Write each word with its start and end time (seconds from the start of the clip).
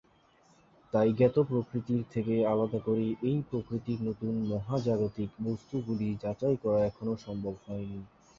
তাই 0.93 1.09
জ্ঞাত 1.13 1.35
প্রকৃতির 1.49 2.01
থেকে 2.13 2.35
আলাদা 2.45 2.79
করে 2.85 3.05
এই 3.23 3.37
প্রকৃতির 3.49 3.99
নতুন 4.03 4.33
মহাজাগতিক 4.51 5.29
বস্তুগুলি 5.43 6.07
যাচাই 6.23 6.55
করা 6.63 6.79
এখনও 6.85 7.15
সম্ভব 7.25 7.53
হয়নি। 7.65 7.99